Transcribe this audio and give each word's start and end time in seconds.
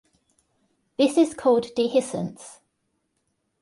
This 0.97 1.15
is 1.15 1.35
called 1.35 1.67
dehiscence. 1.77 2.57